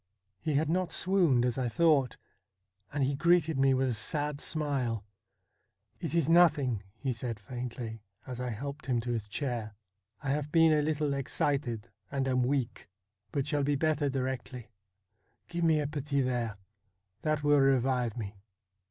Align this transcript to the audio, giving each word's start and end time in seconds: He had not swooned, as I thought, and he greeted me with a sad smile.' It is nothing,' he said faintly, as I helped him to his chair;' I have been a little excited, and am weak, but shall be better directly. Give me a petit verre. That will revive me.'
He 0.41 0.55
had 0.55 0.67
not 0.67 0.91
swooned, 0.91 1.45
as 1.45 1.59
I 1.59 1.69
thought, 1.69 2.17
and 2.91 3.03
he 3.03 3.13
greeted 3.13 3.59
me 3.59 3.75
with 3.75 3.89
a 3.89 3.93
sad 3.93 4.41
smile.' 4.41 5.05
It 6.01 6.15
is 6.15 6.27
nothing,' 6.27 6.81
he 6.97 7.13
said 7.13 7.39
faintly, 7.39 8.01
as 8.25 8.41
I 8.41 8.49
helped 8.49 8.87
him 8.87 8.99
to 9.01 9.11
his 9.11 9.27
chair;' 9.27 9.75
I 10.23 10.31
have 10.31 10.51
been 10.51 10.73
a 10.73 10.81
little 10.81 11.13
excited, 11.13 11.89
and 12.09 12.27
am 12.27 12.41
weak, 12.41 12.89
but 13.31 13.45
shall 13.45 13.63
be 13.63 13.75
better 13.75 14.09
directly. 14.09 14.71
Give 15.47 15.63
me 15.63 15.79
a 15.79 15.85
petit 15.85 16.21
verre. 16.23 16.57
That 17.21 17.43
will 17.43 17.59
revive 17.59 18.17
me.' 18.17 18.33